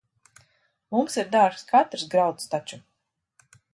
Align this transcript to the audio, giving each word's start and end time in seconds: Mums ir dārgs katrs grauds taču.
Mums 0.95 1.17
ir 1.23 1.29
dārgs 1.35 1.67
katrs 1.73 2.07
grauds 2.15 2.51
taču. 2.55 2.81